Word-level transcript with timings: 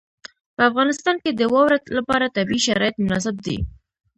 په 0.55 0.61
افغانستان 0.69 1.15
کې 1.23 1.31
د 1.33 1.41
واوره 1.53 1.77
لپاره 1.97 2.33
طبیعي 2.37 2.61
شرایط 2.67 2.95
مناسب 3.03 3.35
دي. 3.45 3.57